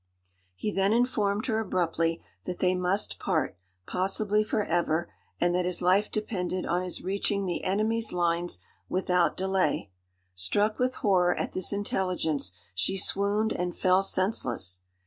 He 0.55 0.71
then 0.71 0.93
informed 0.93 1.45
her 1.45 1.59
abruptly 1.59 2.23
that 2.45 2.57
they 2.57 2.73
must 2.73 3.19
part, 3.19 3.55
possibly 3.85 4.43
for 4.43 4.63
ever, 4.63 5.13
and 5.39 5.53
that 5.53 5.65
his 5.65 5.79
life 5.79 6.11
depended 6.11 6.65
on 6.65 6.81
his 6.81 7.03
reaching 7.03 7.45
the 7.45 7.63
enemy's 7.63 8.11
lines 8.11 8.57
without 8.89 9.37
delay. 9.37 9.91
Struck 10.33 10.79
with 10.79 10.95
horror 10.95 11.35
at 11.35 11.51
this 11.53 11.71
intelligence, 11.71 12.51
she 12.73 12.97
swooned 12.97 13.53
and 13.53 13.77
fell 13.77 14.01
senseless. 14.01 14.79